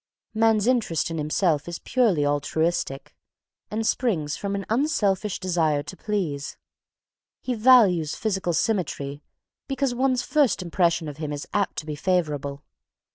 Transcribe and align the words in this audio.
Man's 0.33 0.65
interest 0.65 1.11
in 1.11 1.19
himself 1.19 1.67
is 1.67 1.77
purely 1.77 2.25
altruistic 2.25 3.13
and 3.69 3.85
springs 3.85 4.35
from 4.35 4.55
an 4.55 4.65
unselfish 4.67 5.39
desire 5.39 5.83
to 5.83 5.95
please. 5.95 6.57
He 7.39 7.53
values 7.53 8.15
physical 8.15 8.53
symmetry 8.53 9.21
because 9.67 9.93
one's 9.93 10.23
first 10.23 10.63
impression 10.63 11.07
of 11.07 11.17
him 11.17 11.31
is 11.31 11.47
apt 11.53 11.75
to 11.75 11.85
be 11.85 11.95
favourable. 11.95 12.63